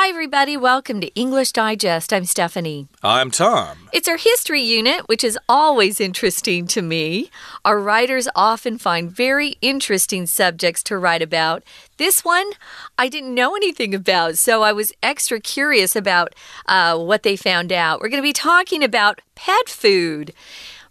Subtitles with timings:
[0.00, 0.56] Hi, everybody.
[0.56, 2.12] Welcome to English Digest.
[2.12, 2.86] I'm Stephanie.
[3.02, 3.88] I'm Tom.
[3.92, 7.32] It's our history unit, which is always interesting to me.
[7.64, 11.64] Our writers often find very interesting subjects to write about.
[11.96, 12.48] This one,
[12.96, 16.32] I didn't know anything about, so I was extra curious about
[16.66, 18.00] uh, what they found out.
[18.00, 20.32] We're going to be talking about pet food.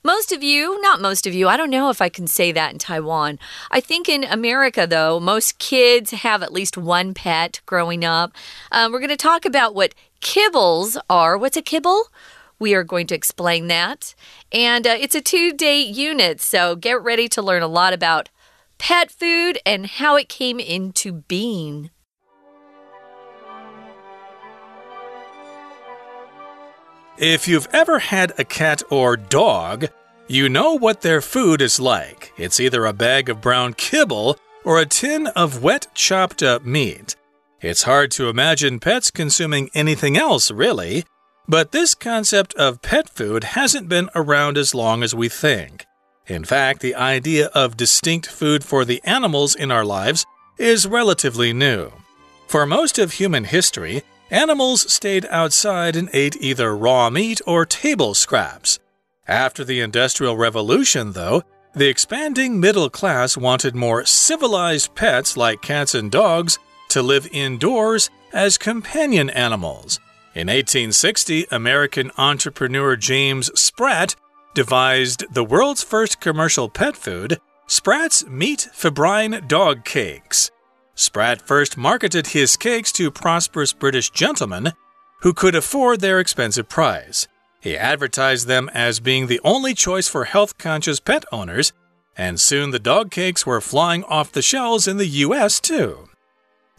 [0.07, 2.71] Most of you, not most of you, I don't know if I can say that
[2.71, 3.37] in Taiwan.
[3.71, 8.31] I think in America, though, most kids have at least one pet growing up.
[8.71, 11.37] Um, we're going to talk about what kibbles are.
[11.37, 12.03] What's a kibble?
[12.57, 14.15] We are going to explain that.
[14.49, 18.29] And uh, it's a two day unit, so get ready to learn a lot about
[18.77, 21.89] pet food and how it came into being.
[27.17, 29.87] If you've ever had a cat or dog,
[30.27, 32.33] you know what their food is like.
[32.37, 37.15] It's either a bag of brown kibble or a tin of wet chopped up meat.
[37.61, 41.05] It's hard to imagine pets consuming anything else, really.
[41.47, 45.85] But this concept of pet food hasn't been around as long as we think.
[46.27, 50.25] In fact, the idea of distinct food for the animals in our lives
[50.57, 51.91] is relatively new.
[52.47, 58.13] For most of human history, Animals stayed outside and ate either raw meat or table
[58.13, 58.77] scraps.
[59.27, 61.43] After the Industrial Revolution, though,
[61.75, 66.57] the expanding middle class wanted more civilized pets like cats and dogs
[66.89, 69.99] to live indoors as companion animals.
[70.33, 74.15] In 1860, American entrepreneur James Spratt
[74.55, 80.51] devised the world's first commercial pet food, Spratt's Meat Fibrine Dog Cakes.
[80.95, 84.71] Spratt first marketed his cakes to prosperous British gentlemen
[85.21, 87.27] who could afford their expensive price.
[87.59, 91.73] He advertised them as being the only choice for health conscious pet owners,
[92.15, 96.09] and soon the dog cakes were flying off the shelves in the US too.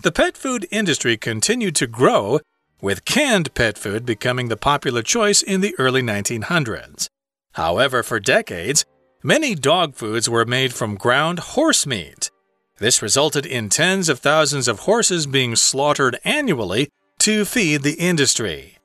[0.02, 2.40] The pet food industry continued to grow,
[2.80, 7.08] with canned pet food becoming the popular choice in the early 1900s.
[7.52, 8.84] However, for decades,
[9.22, 12.30] many dog foods were made from ground horse meat.
[12.78, 16.88] This resulted in tens of thousands of horses being slaughtered annually
[17.18, 18.77] to feed the industry.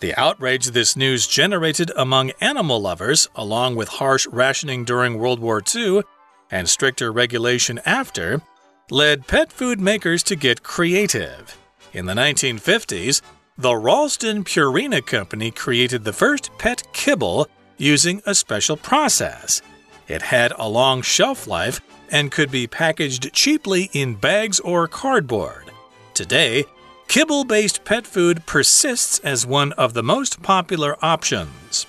[0.00, 5.60] The outrage this news generated among animal lovers, along with harsh rationing during World War
[5.74, 6.02] II
[6.52, 8.40] and stricter regulation after,
[8.90, 11.58] led pet food makers to get creative.
[11.92, 13.22] In the 1950s,
[13.56, 19.62] the Ralston Purina Company created the first pet kibble using a special process.
[20.06, 21.80] It had a long shelf life
[22.10, 25.72] and could be packaged cheaply in bags or cardboard.
[26.14, 26.64] Today,
[27.08, 31.86] kibble based pet food persists as one of the most popular options.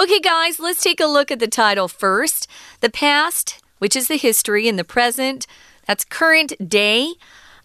[0.00, 2.48] Okay, guys, let's take a look at the title first.
[2.80, 5.46] The past, which is the history, and the present,
[5.86, 7.14] that's current day.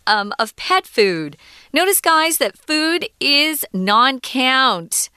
[0.06, 1.36] Um, of pet food.
[1.74, 5.10] Notice, guys, that food is non count.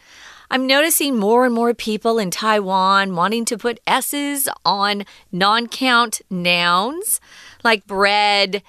[0.50, 6.22] I'm noticing more and more people in Taiwan wanting to put S's on non count
[6.28, 7.20] nouns
[7.62, 8.64] like bread,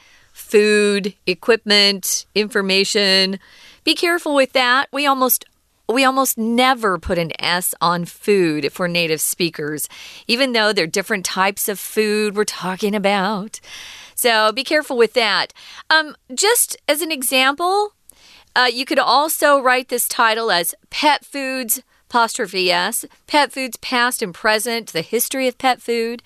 [0.52, 3.40] food, equipment, information.
[3.86, 4.90] Be careful with that.
[4.92, 5.46] We almost
[5.88, 9.90] we almost never put an S on food for native speakers,
[10.28, 13.60] even though they're different types of food we're talking about.
[14.16, 15.54] So be careful with that.
[15.90, 17.94] Um, just as an example,
[18.56, 24.22] uh, you could also write this title as Pet Foods apostrophe S, Pet Foods Past
[24.22, 26.22] and Present, the history of pet food.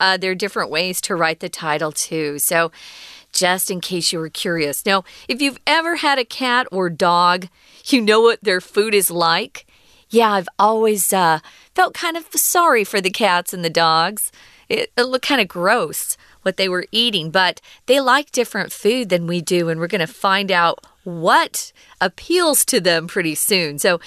[0.00, 2.38] Uh, there are different ways to write the title too.
[2.38, 2.70] So,
[3.32, 4.84] just in case you were curious.
[4.84, 7.48] Now, if you've ever had a cat or dog,
[7.86, 9.66] you know what their food is like.
[10.10, 11.40] Yeah, I've always uh,
[11.74, 14.32] felt kind of sorry for the cats and the dogs.
[14.68, 19.08] It, it looked kind of gross what they were eating, but they like different food
[19.08, 23.78] than we do, and we're going to find out what appeals to them pretty soon.
[23.78, 24.00] So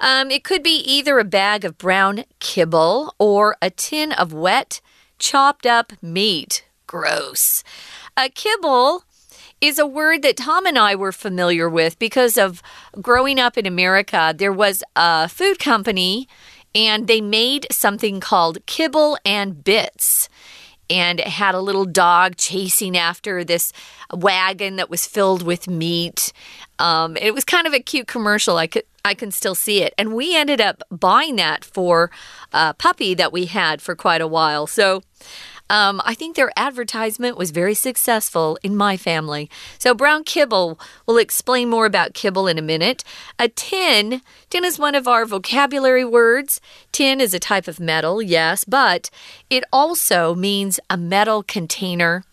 [0.00, 4.80] um, it could be either a bag of brown kibble or a tin of wet,
[5.18, 6.64] chopped up meat.
[6.86, 7.64] Gross.
[8.16, 9.02] A kibble
[9.60, 12.62] is a word that Tom and I were familiar with because of
[13.00, 14.32] growing up in America.
[14.36, 16.28] There was a food company
[16.74, 20.28] and they made something called kibble and bits
[20.90, 23.72] and it had a little dog chasing after this
[24.12, 26.32] wagon that was filled with meat.
[26.78, 28.56] Um, it was kind of a cute commercial.
[28.56, 32.10] I could I can still see it, and we ended up buying that for
[32.52, 34.66] a puppy that we had for quite a while.
[34.66, 35.02] So.
[35.70, 39.50] Um, I think their advertisement was very successful in my family.
[39.78, 43.02] So, brown kibble, we'll explain more about kibble in a minute.
[43.38, 44.20] A tin,
[44.50, 46.60] tin is one of our vocabulary words.
[46.92, 49.10] Tin is a type of metal, yes, but
[49.48, 52.24] it also means a metal container.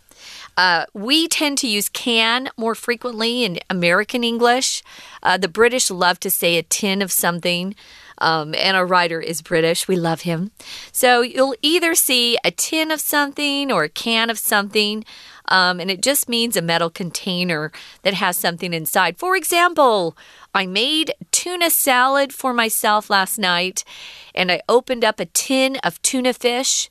[0.58, 4.84] Uh, we tend to use can more frequently in American English.
[5.24, 7.76] Uh, the British love to say a tin of something.
[8.22, 9.88] Um, and our writer is British.
[9.88, 10.52] We love him.
[10.92, 15.04] So you'll either see a tin of something or a can of something.
[15.48, 17.72] Um, and it just means a metal container
[18.04, 19.18] that has something inside.
[19.18, 20.16] For example,
[20.54, 23.84] I made tuna salad for myself last night
[24.36, 26.90] and I opened up a tin of tuna fish.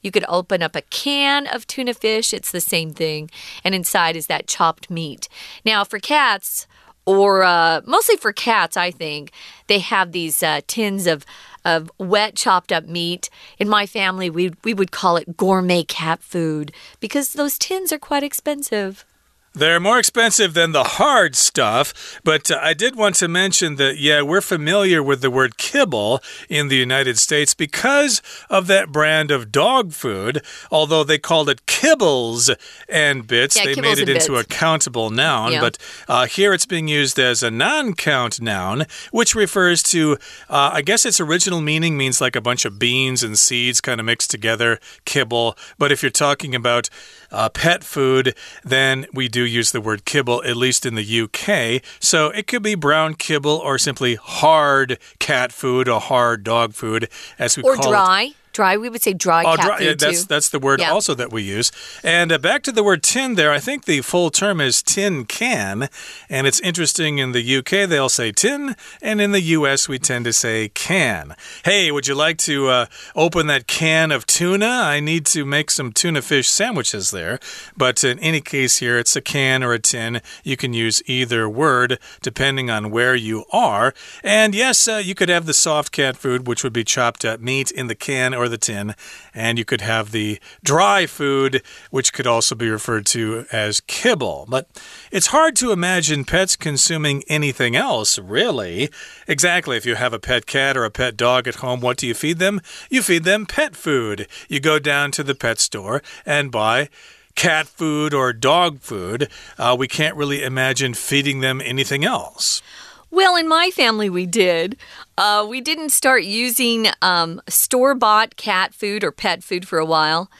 [0.00, 3.30] You could open up a can of tuna fish, it's the same thing.
[3.62, 5.28] And inside is that chopped meat.
[5.62, 6.66] Now, for cats,
[7.06, 9.32] or uh, mostly for cats, I think,
[9.66, 11.24] they have these uh, tins of
[11.64, 13.28] of wet chopped up meat.
[13.58, 17.98] In my family, we we would call it gourmet cat food because those tins are
[17.98, 19.04] quite expensive.
[19.52, 23.98] They're more expensive than the hard stuff, but uh, I did want to mention that,
[23.98, 29.32] yeah, we're familiar with the word kibble in the United States because of that brand
[29.32, 30.44] of dog food.
[30.70, 32.54] Although they called it kibbles
[32.88, 34.44] and bits, yeah, they made it into bits.
[34.44, 35.52] a countable noun.
[35.52, 35.60] Yeah.
[35.60, 40.12] But uh, here it's being used as a non count noun, which refers to,
[40.48, 43.98] uh, I guess its original meaning means like a bunch of beans and seeds kind
[43.98, 45.58] of mixed together, kibble.
[45.76, 46.88] But if you're talking about
[47.32, 51.82] uh, pet food, then we do use the word kibble, at least in the UK.
[52.00, 57.08] So it could be brown kibble or simply hard cat food or hard dog food,
[57.38, 57.92] as we Or call
[58.30, 58.34] it.
[58.52, 58.76] Dry.
[58.76, 60.26] We would say dry Oh, cat dry, food yeah, that's too.
[60.28, 60.90] that's the word Yeah.
[60.92, 61.70] also that we use.
[62.02, 65.24] And uh, back to the word tin there, I think the full term is tin
[65.24, 65.88] can.
[66.28, 70.24] And it's interesting in the UK they'll say tin, and in the US we tend
[70.26, 71.34] to say can.
[71.64, 74.66] Hey, would you like to uh, open that can of tuna?
[74.66, 77.38] I need to make some tuna fish sandwiches there.
[77.76, 80.20] But in any case here, it's a can or a tin.
[80.44, 83.94] You can use either word depending on where you are.
[84.22, 87.40] And yes, uh, you could have the soft cat food, which would be chopped up
[87.40, 88.94] meat in the can or the tin.
[89.34, 94.46] And you could have the dry food, which could also be referred to as kibble.
[94.48, 94.68] But
[95.12, 98.90] it's hard to imagine pets consuming anything else, really.
[99.28, 99.76] Exactly.
[99.76, 102.14] If you have a pet cat or a pet dog at home, what do you
[102.14, 102.60] feed them?
[102.88, 104.26] You feed them pet food.
[104.48, 106.88] You go down to the pet store and buy
[107.34, 109.28] cat food or dog food.
[109.58, 112.62] Uh, we can't really imagine feeding them anything else.
[113.12, 114.76] Well, in my family, we did.
[115.18, 119.84] Uh, we didn't start using um, store bought cat food or pet food for a
[119.84, 120.30] while.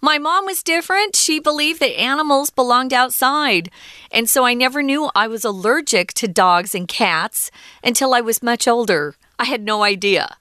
[0.00, 1.16] My mom was different.
[1.16, 3.68] She believed that animals belonged outside.
[4.12, 7.50] And so I never knew I was allergic to dogs and cats
[7.82, 9.16] until I was much older.
[9.38, 10.36] I had no idea.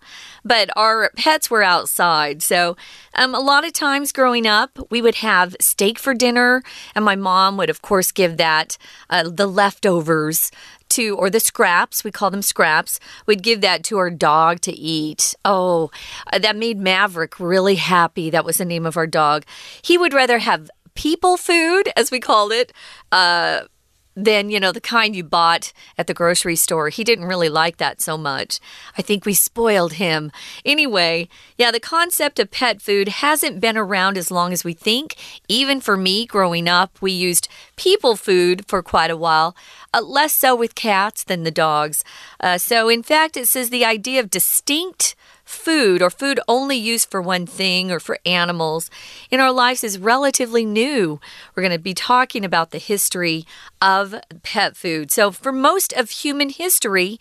[0.46, 2.42] But our pets were outside.
[2.42, 2.78] So,
[3.14, 6.64] um, a lot of times growing up, we would have steak for dinner,
[6.96, 8.78] and my mom would, of course, give that
[9.10, 10.52] uh, the leftovers
[10.90, 14.72] to, or the scraps, we call them scraps, we'd give that to our dog to
[14.72, 15.36] eat.
[15.46, 15.92] Oh,
[16.32, 18.30] uh, that made Maverick really happy.
[18.30, 19.46] That was the name of our dog.
[19.82, 22.74] He would rather have people food, as we called it,
[23.12, 23.62] uh,
[24.26, 26.90] than, you know, the kind you bought at the grocery store.
[26.90, 28.60] He didn't really like that so much.
[28.98, 30.32] I think we spoiled him.
[30.66, 35.16] Anyway, yeah, the concept of pet food hasn't been around as long as we think.
[35.48, 39.56] Even for me growing up, we used people food for quite a while,
[39.94, 42.04] uh, less so with cats than the dogs.
[42.40, 45.16] Uh, so, in fact, it says the idea of distinct
[45.50, 48.90] food or food only used for one thing or for animals
[49.32, 51.20] in our lives is relatively new.
[51.56, 53.46] We're going to be talking about the history
[53.82, 55.12] of pet food.
[55.12, 57.20] So, for most of human history,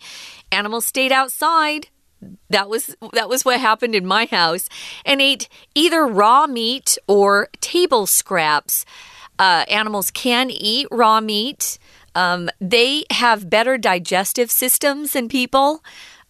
[0.51, 1.87] animals stayed outside.
[2.49, 4.69] That was that was what happened in my house
[5.05, 8.85] and ate either raw meat or table scraps.
[9.39, 11.79] Uh, animals can eat raw meat.
[12.13, 15.81] Um, they have better digestive systems than people.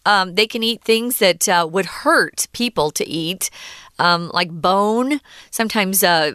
[0.06, 3.50] Um, they can eat things that uh, would hurt people to eat,
[3.98, 5.20] um, like bone.
[5.50, 6.32] Sometimes uh,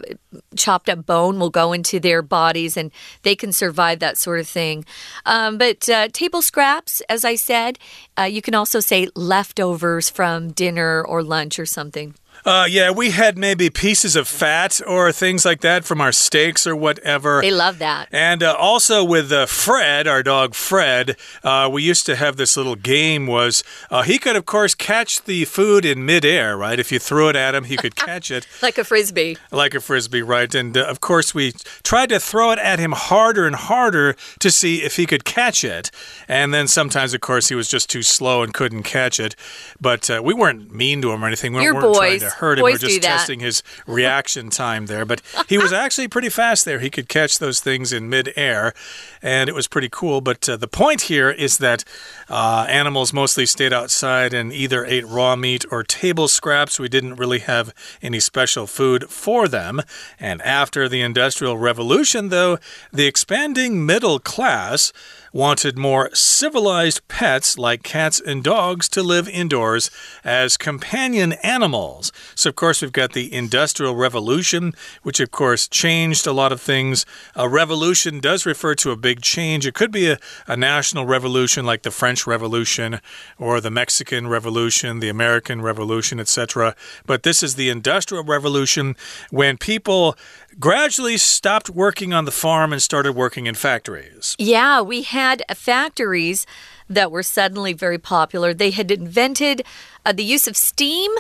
[0.56, 2.92] chopped up bone will go into their bodies and
[3.24, 4.86] they can survive that sort of thing.
[5.26, 7.80] Um, but uh, table scraps, as I said,
[8.18, 12.14] uh, you can also say leftovers from dinner or lunch or something.
[12.46, 16.68] Uh, yeah, we had maybe pieces of fat or things like that from our steaks
[16.68, 17.42] or whatever.
[17.42, 18.08] They love that.
[18.12, 22.56] And uh, also with uh, Fred, our dog Fred, uh, we used to have this
[22.56, 23.26] little game.
[23.26, 26.80] Was uh, he could of course catch the food in midair, right?
[26.80, 29.38] If you threw it at him, he could catch it Like a frisbee.
[29.52, 30.54] like a frisbee, right?
[30.54, 34.52] And uh, of course, we tried to throw it at him harder and harder to
[34.52, 35.90] see if he could catch it.
[36.28, 39.36] And then sometimes, of course, he was just too slow and couldn't catch it.
[39.82, 41.54] But uh, we weren't mean to him or anything.
[41.54, 42.22] We You're weren't trying boys.
[42.22, 42.64] to heard him.
[42.64, 45.06] We're just testing his reaction time there.
[45.06, 46.80] But he was actually pretty fast there.
[46.80, 48.74] He could catch those things in midair,
[49.22, 50.22] and it was pretty cool.
[50.22, 51.84] But uh, the point here is that
[52.30, 56.80] uh, animals mostly stayed outside and either ate raw meat or table scraps.
[56.80, 59.82] We didn't really have any special food for them.
[60.20, 62.58] And after the Industrial Revolution, though,
[62.92, 64.92] the expanding middle class
[65.36, 69.92] wanted more civilized pets like cats and dogs to live indoors
[70.24, 72.10] as companion animals.
[72.36, 74.72] So, of course, we've got the Industrial Revolution,
[75.04, 77.06] which, of course, changed a lot of things.
[77.36, 79.68] A revolution does refer to a big change.
[79.68, 83.02] It could be a, a national revolution like the French Revolution
[83.38, 86.78] or the Mexican Revolution, the American Revolution, etc.
[87.06, 88.96] But this is the Industrial Revolution
[89.32, 90.16] when people
[90.60, 94.36] gradually stopped working on the farm and started working in factories.
[94.38, 96.46] Yeah, we had factories
[96.90, 98.54] that were suddenly very popular.
[98.54, 99.64] They had invented
[100.06, 101.12] uh, the use of steam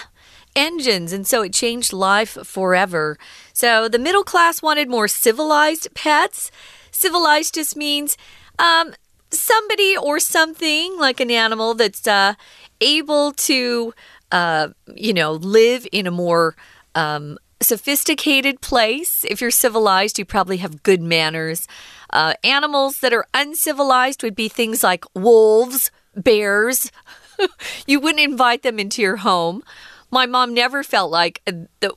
[0.55, 3.17] engines, and so it changed life forever.
[3.53, 6.51] So the middle class wanted more civilized pets.
[6.91, 8.17] Civilized just means
[8.57, 8.93] um,
[9.31, 12.35] somebody or something like an animal that's uh,
[12.79, 13.93] able to,
[14.31, 16.55] uh, you know, live in a more
[16.93, 19.25] um, sophisticated place.
[19.27, 21.67] If you're civilized, you probably have good manners.
[22.11, 26.91] Uh, animals that are uncivilized would be things like wolves, bears.
[27.87, 29.63] you wouldn't invite them into your home.
[30.11, 31.41] My mom never felt like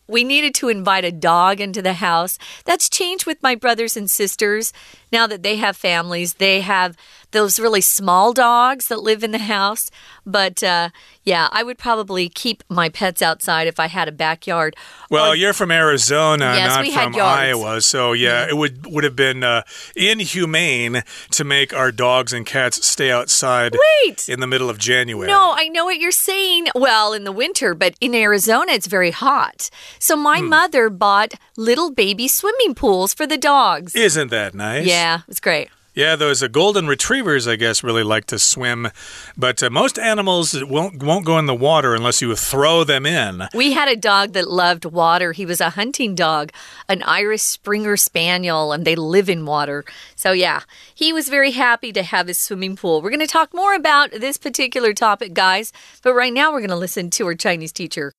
[0.09, 2.39] we needed to invite a dog into the house.
[2.65, 4.73] That's changed with my brothers and sisters.
[5.13, 6.97] Now that they have families, they have
[7.31, 9.91] those really small dogs that live in the house.
[10.25, 10.91] But uh,
[11.25, 14.77] yeah, I would probably keep my pets outside if I had a backyard.
[15.11, 19.05] Well, or, you're from Arizona, yes, not from Iowa, so yeah, yeah, it would would
[19.05, 19.63] have been uh,
[19.97, 23.77] inhumane to make our dogs and cats stay outside.
[24.05, 25.27] Wait, in the middle of January.
[25.27, 26.69] No, I know what you're saying.
[26.75, 29.71] Well, in the winter, but in Arizona, it's very hot.
[29.99, 30.49] So my hmm.
[30.49, 33.95] mother bought little baby swimming pools for the dogs.
[33.95, 34.87] Isn't that nice?
[34.87, 34.98] Yeah,
[35.29, 35.69] it's great.
[35.99, 38.93] Yeah, those uh, golden retrievers, I guess, really like to swim,
[39.37, 43.49] but uh, most animals won't won't go in the water unless you throw them in.
[43.53, 45.33] We had a dog that loved water.
[45.33, 46.53] He was a hunting dog,
[46.89, 49.85] an Irish Springer Spaniel, and they live in water.
[50.15, 50.63] So yeah,
[50.95, 53.03] he was very happy to have his swimming pool.
[53.03, 55.73] We're going to talk more about this particular topic, guys,
[56.05, 58.13] but right now we're going to listen to our Chinese teacher.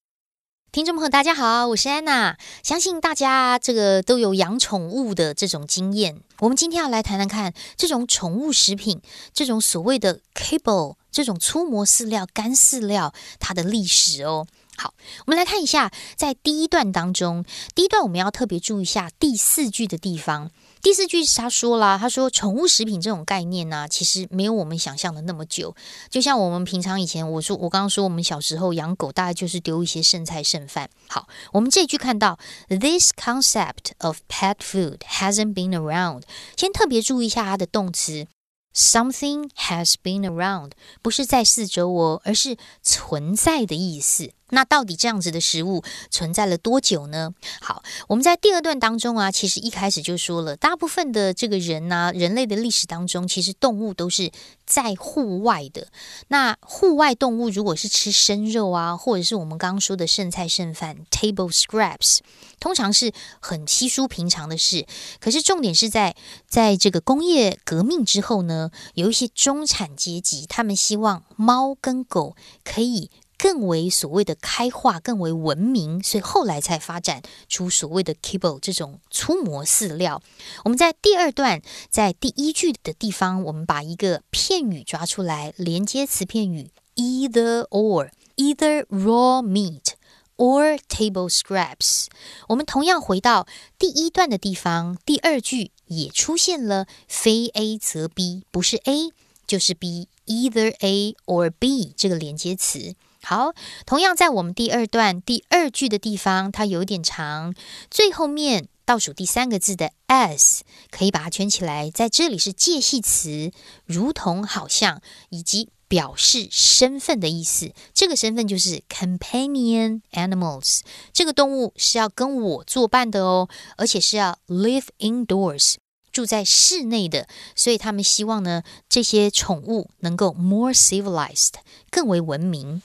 [0.72, 2.38] 听众朋友，大家好，我是安娜。
[2.62, 6.22] 相信大家这个都有养宠物的这种经验。
[6.42, 9.02] 我们今天要来谈谈看这种宠物食品，
[9.34, 14.46] 这种所谓的 cable，这种粗磨饲料、干饲料，它的历史哦。
[14.78, 14.94] 好，
[15.26, 20.52] 我们来看一下，在第一段当中，第一段我们要特别注意一下第四句的地方。
[20.82, 25.76] 第四句他说啦，他说宠物食品这种概念呢，其实没有我们想象的那么久。
[26.10, 30.90] 就像我们平常以前，我说我刚刚说我们小时候养狗，大概就是丢一些剩菜剩饭。
[31.08, 36.24] 好，我们这句看到 this concept of pet food hasn't been around，
[36.56, 38.28] 先特别注意一下它的动词。
[38.74, 40.72] Something has been around，
[41.02, 44.32] 不是在四周哦，而是存在的意思。
[44.50, 47.34] 那到底这样子的食物存在了多久呢？
[47.62, 54.32] 好，我们在第二段当中啊，其实一开始就说了，大部分的这个人呢，人类的历史当中，其实动物都是
[54.66, 55.88] 在户外的。
[56.28, 62.20] 那户外动物如果是吃生肉啊，或者是我们刚刚说的剩菜剩饭 （table scraps），
[62.60, 64.86] 通常是很稀疏平常的事。
[65.20, 66.16] 可是重点是在
[66.48, 73.10] 在这个工业革命之后呢，有一些中产阶级，他们希望猫跟狗可以。
[73.40, 80.22] 更为所谓的开化，更为文明，所以后来才发展出所谓的 kibble 这种粗磨饲料。
[80.66, 89.94] 我们在第二段，在第一句的地方，我们把一个片语抓出来，连接词片语 either or，either raw meat
[90.36, 92.08] or table scraps。
[92.50, 99.14] 我们同样回到第一段的地方，第二句也出现了非 A 则 B，不是 A
[99.48, 102.96] 就是 B，either A or B 这个连接词。
[103.22, 103.54] 好，
[103.86, 107.54] 同样在我们第二段第二句的地方，它有点长，
[107.92, 113.52] 最后面倒数第三个字的 s 可以把它圈起来，在这里是介系词，
[113.86, 117.74] 如同、好像以及表示身份的意思。
[117.94, 120.80] 这个身份就是 companion animals，
[121.14, 125.76] 这个动物是要跟我作伴的哦，而且是要 live indoors，
[126.12, 131.56] 住在室内的，所以他们希望呢，这些宠物能够 more civilized，
[131.92, 132.82] 更为文明。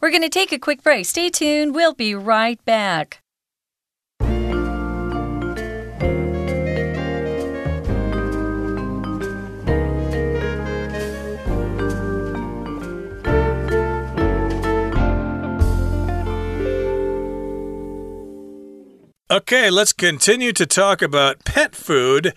[0.00, 1.06] We're going to take a quick break.
[1.06, 1.74] Stay tuned.
[1.74, 3.20] We'll be right back.
[19.30, 22.34] Okay, let's continue to talk about pet food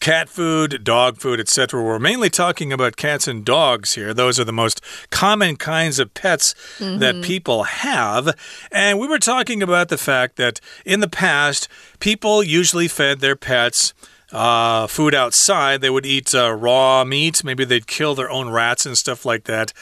[0.00, 1.82] cat food, dog food, etc.
[1.82, 4.12] We're mainly talking about cats and dogs here.
[4.12, 4.80] Those are the most
[5.10, 7.00] common kinds of pets mm -hmm.
[7.00, 8.34] that people have.
[8.72, 13.36] And we were talking about the fact that in the past, people usually fed their
[13.36, 13.94] pets.
[14.32, 15.80] Uh, food outside.
[15.80, 17.42] They would eat uh, raw meat.
[17.42, 19.72] Maybe they'd kill their own rats and stuff like that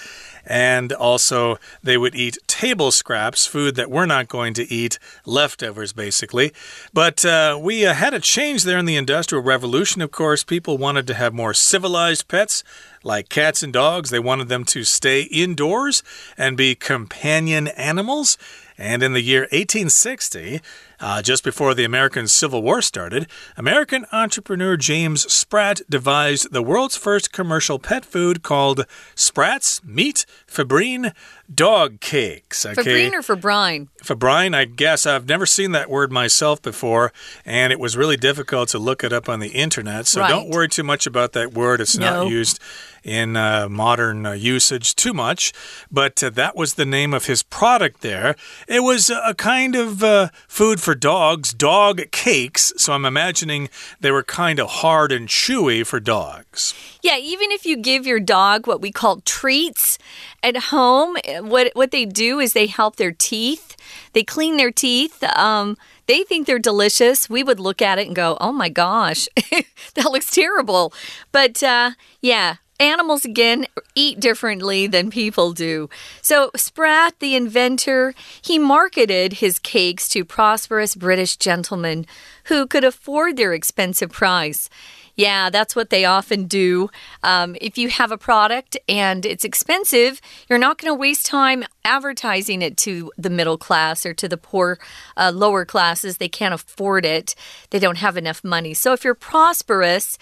[0.49, 5.93] and also they would eat table scraps, food that we're not going to eat, leftovers
[5.93, 6.52] basically.
[6.93, 10.43] But uh, we uh, had a change there in the Industrial Revolution, of course.
[10.43, 12.64] People wanted to have more civilized pets
[13.05, 14.11] like cats and dogs.
[14.11, 16.02] They wanted them to stay indoors
[16.37, 18.38] and be companion animals.
[18.76, 20.61] And in the year 1860,
[21.00, 23.26] uh, just before the American Civil War started,
[23.57, 31.12] American entrepreneur James Spratt devised the world's first commercial pet food called Spratt's Meat Fibrine
[31.52, 32.67] Dog Cakes.
[32.67, 32.83] Okay?
[32.83, 33.88] Fibrine or Fibrine?
[34.02, 35.07] Fibrine, I guess.
[35.07, 37.12] I've never seen that word myself before,
[37.45, 40.07] and it was really difficult to look it up on the internet.
[40.07, 40.28] So right.
[40.28, 41.81] don't worry too much about that word.
[41.81, 42.25] It's no.
[42.25, 42.61] not used
[43.02, 45.52] in uh, modern uh, usage too much,
[45.90, 48.35] but uh, that was the name of his product there.
[48.67, 52.73] It was a kind of uh, food for dogs, dog cakes.
[52.78, 53.68] So I'm imagining
[54.00, 56.73] they were kind of hard and chewy for dogs.
[57.02, 59.99] Yeah, even if you give your dog what we call treats
[60.42, 63.76] at home, what what they do is they help their teeth.
[64.14, 65.23] They clean their teeth.
[65.37, 65.76] Um,
[66.07, 67.28] they think they're delicious.
[67.28, 69.28] We would look at it and go, "Oh my gosh,
[69.95, 70.95] that looks terrible."
[71.33, 71.90] But uh,
[72.23, 73.66] yeah, Animals, again,
[73.97, 75.90] eat differently than people do.
[76.23, 82.06] So, Spratt, the inventor, he marketed his cakes to prosperous British gentlemen
[82.44, 84.70] who could afford their expensive price.
[85.19, 86.91] Yeah, that's what they often do.
[87.25, 91.65] Um, if you have a product and it's expensive, you're not going to waste time
[91.85, 94.79] advertising it to the middle class or to the poor
[95.17, 96.19] uh, lower classes.
[96.19, 97.35] They can't afford it,
[97.71, 98.75] they don't have enough money.
[98.75, 100.19] So if you're prosperous,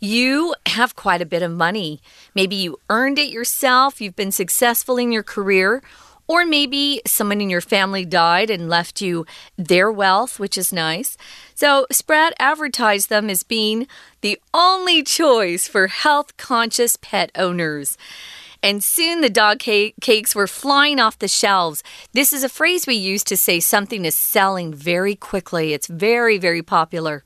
[0.00, 2.00] you have quite a bit of money.
[2.34, 5.82] Maybe you earned it yourself, you've been successful in your career
[6.28, 11.16] or maybe someone in your family died and left you their wealth, which is nice.
[11.54, 13.88] So, Spratt advertised them as being
[14.20, 17.96] the only choice for health conscious pet owners.
[18.62, 21.82] And soon the dog cakes were flying off the shelves.
[22.12, 25.72] This is a phrase we use to say something is selling very quickly.
[25.72, 27.22] It's very, very popular.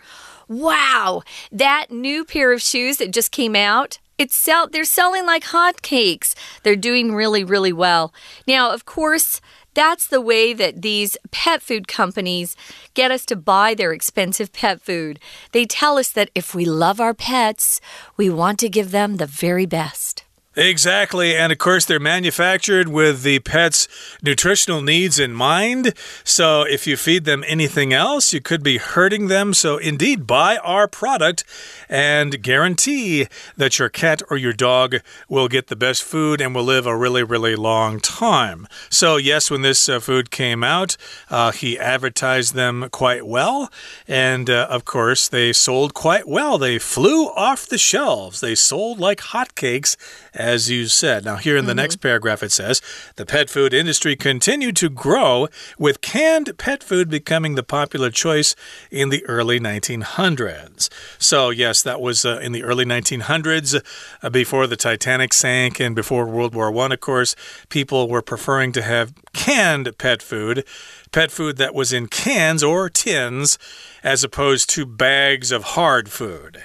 [0.49, 5.47] Wow, that new pair of shoes that just came out, it's sell they're selling like
[5.47, 6.35] hotcakes.
[6.63, 8.15] They're doing really, really well.
[8.47, 9.41] Now, of course,
[9.75, 12.55] that's the way that these pet food companies
[12.95, 15.19] get us to buy their expensive pet food.
[15.51, 17.81] They tell us that if we love our pets,
[18.17, 20.23] we want to give them the very best.
[20.55, 21.35] Exactly.
[21.35, 23.89] And of course, they're manufactured with the pet's
[24.23, 25.95] nutritional needs in mind.
[26.25, 29.55] So if you feed them anything else, you could be hurting them.
[29.55, 31.45] So indeed, buy our product
[31.89, 36.65] and guarantee that your cat or your dog will get the best food and will
[36.65, 38.67] live a really, really long time.
[38.91, 40.99] So, yes, when this uh, food came out,
[41.31, 43.73] uh, he advertised them quite well.
[44.07, 46.59] And uh, of course, they sold quite well.
[46.59, 49.97] They flew off the shelves, they sold like hotcakes
[50.35, 51.25] as you said.
[51.25, 51.83] Now, here in the mm -hmm.
[51.83, 52.81] next paragraph, it says
[53.17, 58.55] the pet food industry continued to grow, with canned pet food becoming the popular choice
[58.91, 60.89] in the early 1900s.
[61.19, 63.75] So, yes, that was uh, in the early 1900s,
[64.23, 67.37] uh, before the Titanic sank and before World War I, of course,
[67.69, 70.65] people were preferring to have canned pet food
[71.13, 73.59] pet food that was in cans or tins
[74.03, 76.63] as opposed to bags of hard food.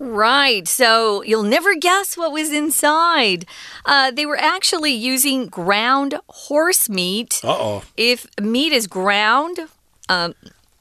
[0.00, 3.46] Right, so you'll never guess what was inside.
[3.86, 7.40] Uh, they were actually using ground horse meat.
[7.44, 7.82] Uh oh.
[7.96, 9.60] If meat is ground,
[10.08, 10.34] um,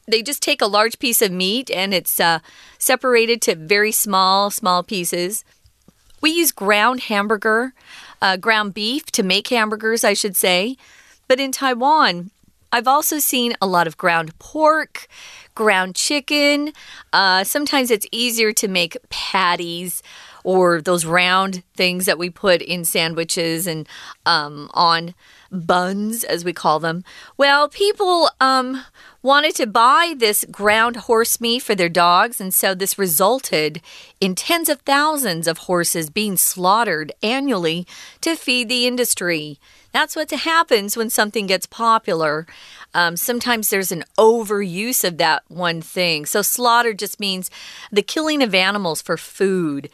[0.08, 2.40] they just take a large piece of meat and it's uh,
[2.80, 5.46] separated to very small, small pieces.
[6.20, 7.74] We use ground hamburger,
[8.22, 10.76] uh, ground beef to make hamburgers, I should say.
[11.28, 12.32] But in Taiwan,
[12.74, 15.08] I've also seen a lot of ground pork
[15.54, 16.74] ground chicken.
[17.14, 20.02] Uh, sometimes it's easier to make patties
[20.44, 23.88] or those round things that we put in sandwiches and
[24.26, 25.14] um, on
[25.54, 27.04] buns, as we call them.
[27.38, 28.84] Well, people um,
[29.22, 33.82] wanted to buy this ground horse meat for their dogs, and so this resulted
[34.20, 37.88] in tens of thousands of horses being slaughtered annually
[38.22, 39.60] to feed the industry.
[39.94, 42.48] That's what happens when something gets popular.
[42.96, 46.26] Um, sometimes there's an overuse of that one thing.
[46.26, 47.52] So, slaughter just means
[47.92, 49.90] the killing of animals for food.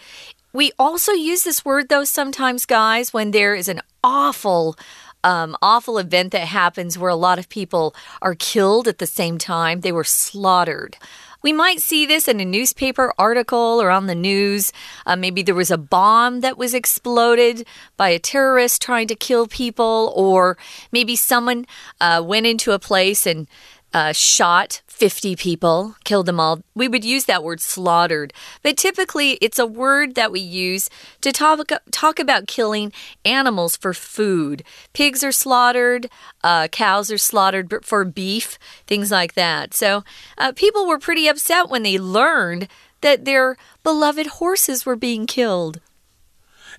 [0.51, 4.77] We also use this word, though, sometimes, guys, when there is an awful
[5.23, 9.37] um, awful event that happens where a lot of people are killed at the same
[9.37, 9.81] time.
[9.81, 10.97] They were slaughtered.
[11.41, 14.73] We might see this in a newspaper article or on the news.
[15.05, 19.47] Uh, maybe there was a bomb that was exploded by a terrorist trying to kill
[19.47, 20.57] people, or
[20.91, 21.65] maybe someone
[22.01, 23.47] uh, went into a place and
[23.93, 26.61] uh, shot 50 people, killed them all.
[26.75, 30.89] We would use that word slaughtered, but typically it's a word that we use
[31.21, 32.91] to talk, talk about killing
[33.23, 34.63] animals for food.
[34.93, 36.09] Pigs are slaughtered,
[36.43, 39.73] uh, cows are slaughtered for beef, things like that.
[39.73, 40.03] So
[40.37, 42.67] uh, people were pretty upset when they learned
[43.01, 45.79] that their beloved horses were being killed.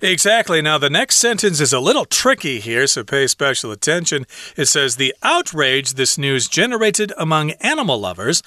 [0.03, 0.63] Exactly.
[0.63, 4.25] Now, the next sentence is a little tricky here, so pay special attention.
[4.57, 8.41] It says The outrage this news generated among animal lovers,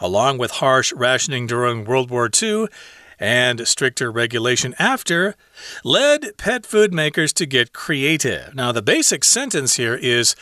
[0.00, 2.66] along with harsh rationing during World War II
[3.20, 5.36] and stricter regulation after,
[5.84, 8.52] led pet food makers to get creative.
[8.54, 10.34] Now, the basic sentence here is.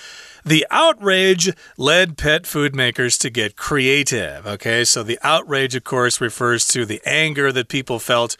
[0.47, 4.47] The outrage led pet food makers to get creative.
[4.47, 8.37] Okay, so the outrage, of course, refers to the anger that people felt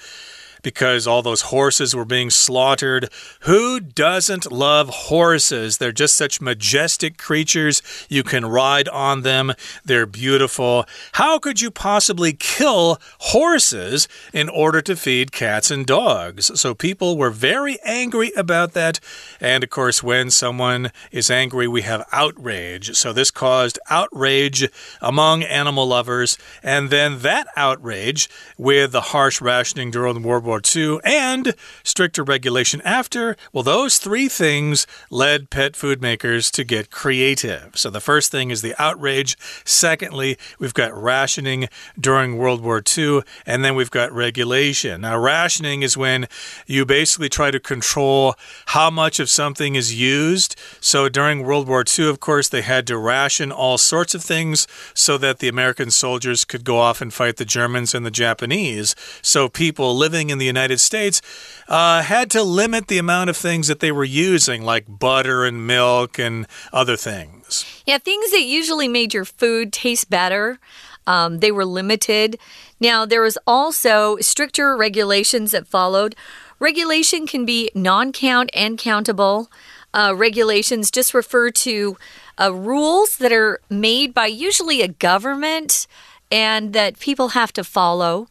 [0.65, 3.09] because all those horses were being slaughtered.
[3.41, 5.79] Who doesn't love horses?
[5.79, 7.83] They're just such majestic creatures.
[8.09, 9.53] You can ride on them,
[9.85, 10.87] they're beautiful.
[11.13, 16.51] How could you possibly kill horses in order to feed cats and dogs?
[16.59, 18.99] So people were very angry about that.
[19.41, 22.97] And of course, when someone is angry, we have outrage.
[22.97, 24.69] So this caused outrage
[25.01, 26.39] among animal lovers.
[26.63, 32.23] And then that outrage, with the harsh rationing during World War War II and stricter
[32.23, 37.73] regulation after, well, those three things led pet food makers to get creative.
[37.75, 39.37] So the first thing is the outrage.
[39.65, 45.01] Secondly, we've got rationing during World War II, and then we've got regulation.
[45.01, 46.29] Now, rationing is when
[46.69, 48.37] you basically try to control
[48.67, 50.55] how much of something is used.
[50.81, 54.69] So during World War II, of course, they had to ration all sorts of things
[54.95, 58.95] so that the American soldiers could go off and fight the Germans and the Japanese.
[59.21, 61.23] So people living in the the United States
[61.69, 65.67] uh, had to limit the amount of things that they were using, like butter and
[65.67, 67.65] milk and other things.
[67.87, 70.59] Yeah, things that usually made your food taste better.
[71.07, 72.39] Um, they were limited.
[72.79, 76.15] Now, there was also stricter regulations that followed.
[76.59, 79.51] Regulation can be non count and countable.
[79.93, 81.97] Uh, regulations just refer to
[82.41, 85.87] uh, rules that are made by usually a government
[86.31, 88.29] and that people have to follow.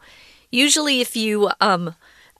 [0.53, 1.95] Usually, if you um,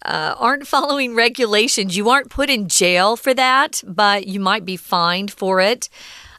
[0.06, 4.78] uh, aren't following regulations, you aren't put in jail for that, but you might be
[4.78, 5.90] fined for it.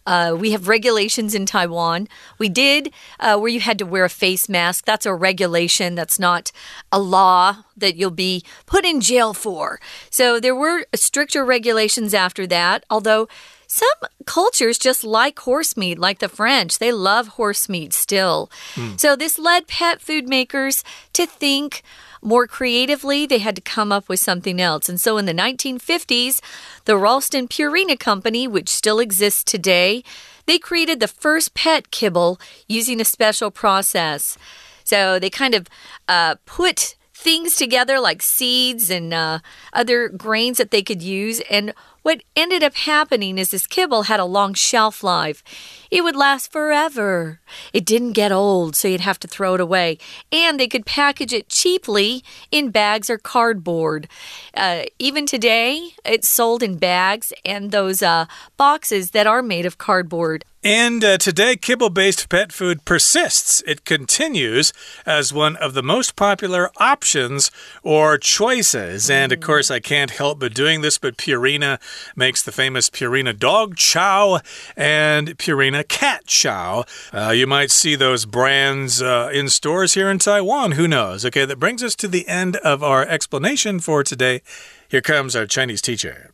[0.06, 2.06] Uh, we have regulations in Taiwan.
[2.38, 4.84] We did uh, where you had to wear a face mask.
[4.84, 5.96] That's a regulation.
[5.96, 6.52] That's not
[6.92, 9.80] a law that you'll be put in jail for.
[10.10, 13.26] So there were stricter regulations after that, although.
[13.74, 16.78] Some cultures just like horse meat, like the French.
[16.78, 18.48] They love horse meat still.
[18.76, 19.00] Mm.
[19.00, 20.84] So, this led pet food makers
[21.14, 21.82] to think
[22.22, 24.88] more creatively, they had to come up with something else.
[24.88, 26.40] And so in the 1950s,
[26.84, 30.04] the Ralston Purina Company, which still exists today,
[30.46, 34.38] they created the first pet kibble using a special process.
[34.84, 35.66] So they kind of
[36.06, 39.38] uh, put things together like seeds and uh,
[39.72, 41.40] other grains that they could use.
[41.50, 45.42] And what ended up happening is this kibble had a long shelf life.
[45.90, 47.40] It would last forever.
[47.72, 49.96] It didn't get old, so you'd have to throw it away.
[50.30, 54.06] And they could package it cheaply in bags or cardboard.
[54.52, 58.26] Uh, even today, it's sold in bags and those uh,
[58.58, 60.44] boxes that are made of cardboard.
[60.66, 63.62] And uh, today, kibble based pet food persists.
[63.66, 64.72] It continues
[65.04, 67.50] as one of the most popular options
[67.82, 69.10] or choices.
[69.10, 71.78] And of course, I can't help but doing this, but Purina
[72.16, 74.40] makes the famous Purina dog chow
[74.76, 76.84] and Purina cat chow.
[77.12, 80.72] Uh, you might see those brands uh, in stores here in Taiwan.
[80.72, 81.24] Who knows?
[81.24, 84.42] Okay, that brings us to the end of our explanation for today.
[84.88, 86.30] Here comes our Chinese teacher.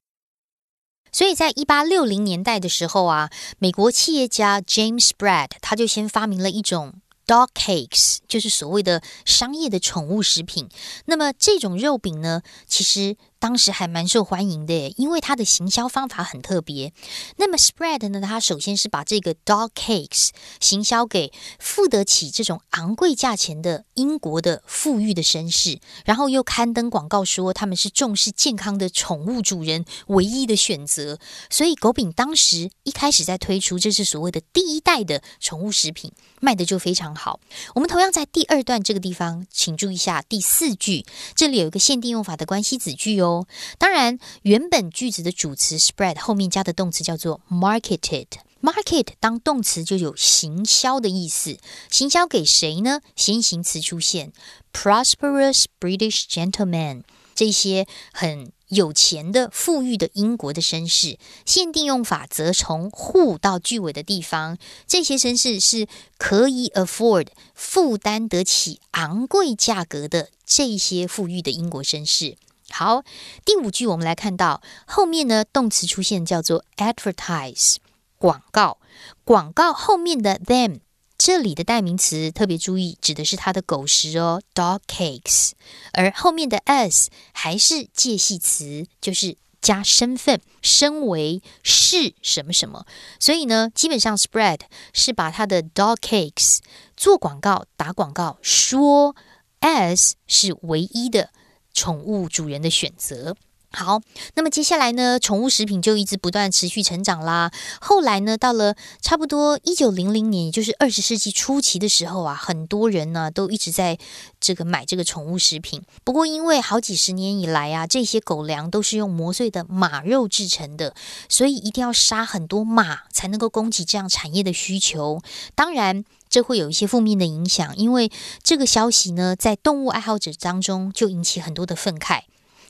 [1.12, 10.68] 所以在一八六零年代的时候啊，美国企业家 James Spratt 他就先发明了一种 dog cakes，就是所谓的商业的宠物食品。
[11.06, 16.92] 那么这种肉饼呢，其实当时还蛮受欢迎的，因为它的行销方法很特别。
[17.38, 20.28] 那么 spread 呢，它首先是把这个 dog cakes
[20.60, 31.18] 行销给付得起这种昂贵价钱的英国的富裕的绅士，然后又刊登广告说他们是重视健康的宠物主人唯一的选择。
[31.48, 37.40] 所以狗饼当时一开始在推出，这是所谓的第一代的宠物食品，卖的就非常好。
[37.74, 43.29] 我们同样在第二段这个地方，请注意一下第四句，这里有一个限定用法的关系子句哦。
[43.78, 48.26] 当然，原本句子的主词 spread 后面加的动词叫做 marketed。
[48.62, 51.56] market 当动词就有行销的意思，
[51.90, 53.00] 行销给谁呢？
[53.16, 54.32] 先行词出现
[54.70, 57.02] ，prosperous British gentleman，
[57.34, 61.18] 这些很有钱的、富裕的英国的绅士。
[61.46, 65.88] 限定用法则从 who 到句尾的地方，这些绅士是
[66.18, 72.36] 可以 afford 负担得起昂贵价格的这些富裕的英国绅士。
[72.70, 73.02] 好，
[73.44, 77.76] 第五句我们来看到后面呢，动词出现叫做 advertise。
[78.16, 78.78] 广告，
[79.24, 80.80] 广告后面的 them
[81.16, 85.52] 这里的代名词特别注意，指的是它的狗食哦，dog cakes。
[85.92, 92.86] 而后面的 as 还是介系词，就是加身份，身为是什么什么。
[93.18, 94.60] 所以呢，基本上 spread
[94.92, 96.58] 是把它的 dog cakes
[96.96, 99.16] 做广告、打广告，说
[99.60, 101.30] as 是唯一的
[101.72, 103.36] 宠物主人的选择。
[103.72, 104.00] 好，
[104.34, 107.52] 那么接下来呢，宠物食品就一直不断持续成长啦。
[107.80, 113.96] 后来呢，到了差不多一九零零年，也就是二十世纪初期的时候啊，很多人呢都一直在
[114.40, 115.84] 这个买这个宠物食品。
[116.02, 120.92] 不过，因为好几十年以来啊，这些狗粮都是用磨碎的马肉制成的，
[121.28, 125.20] 所以一定要杀很多马才能够供给这样产业的需求。
[125.54, 128.10] 当然，这会有一些负面的影响，因为
[128.42, 132.22] 这个消息呢，在动物爱好者当中就引起很多的愤慨。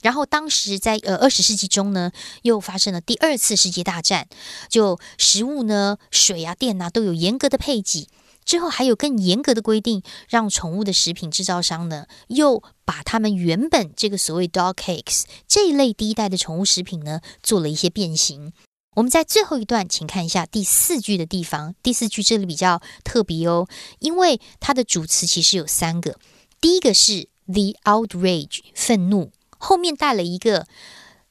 [0.03, 4.29] 然后当时在呃二十世纪中呢，又发生了第二次世界大战，
[4.71, 8.09] 就食物呢、水啊、电啊都有严格的配给，
[8.47, 18.55] 之后还有更严格的规定，让宠物的食品制造商呢，又把他们原本这个所谓 dog cakes 这一类第一代的宠物食品呢，做了一些变形。
[19.01, 23.67] 我们在最后一段，请看一下第四句的地方，第四句这里比较特别哦，
[23.99, 26.19] 因为它的主词其实有三个，
[26.61, 29.33] 第一个是 the outrage 愤怒。
[29.57, 30.67] 后面带了一个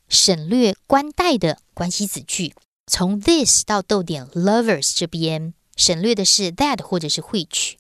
[0.08, 2.56] 省略关带的关系子句，
[2.88, 7.74] 从 this 到逗点 lovers 这边省略的是 that 或者是 which。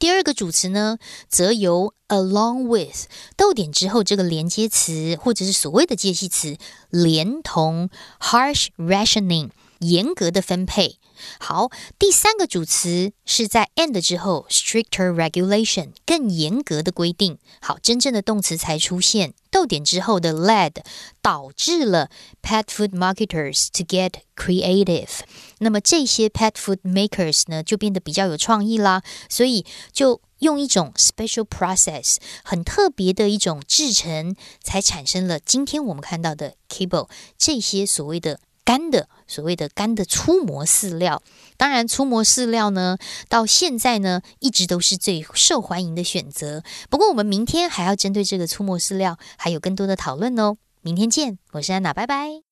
[0.00, 0.96] 第二个主词呢，
[1.28, 3.04] 则由 along with
[3.36, 6.56] 逗点之后这个连接词或者是所谓的介系词，
[6.88, 10.99] 连同 harsh rationing 严格的分配。
[11.38, 17.38] 好，第三个主词是在 and 之后，stricter regulation 更严格的规定。
[17.60, 20.76] 好，真正的动词才出现，逗点之后的 led
[21.22, 22.10] 导致了
[22.42, 25.20] pet food marketers to get creative。
[25.58, 38.40] 那么这些 pet food makers 呢，就变得比较有创意啦，所以就用一种 special process 很特别的一种制成，才产生了今天我们看到的 kibble 这些所谓的。
[38.64, 41.22] 干的所谓的干的粗磨饲料，
[41.56, 46.62] 当然粗磨饲料呢，到现在呢一直都是最受欢迎的选择。
[46.88, 50.56] 不过我们明天还要针对这个粗磨饲料还有更多的讨论哦。
[50.82, 52.42] 明天见，我是安娜，拜拜。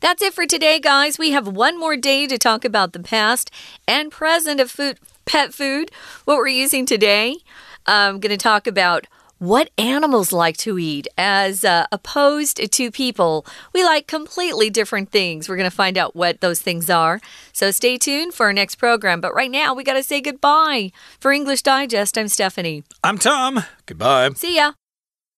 [0.00, 1.18] That's it for today, guys.
[1.18, 3.46] We have one more day to talk about the past
[3.86, 5.88] and present of food, pet food.
[6.24, 7.38] What we're using today.
[7.84, 9.06] I'm going to talk about
[9.38, 13.46] what animals like to eat as uh, opposed to people.
[13.72, 15.48] We like completely different things.
[15.48, 17.20] We're going to find out what those things are.
[17.52, 19.20] So stay tuned for our next program.
[19.20, 20.92] But right now, we got to say goodbye.
[21.20, 22.84] For English Digest, I'm Stephanie.
[23.02, 23.64] I'm Tom.
[23.86, 24.30] Goodbye.
[24.30, 24.72] See ya.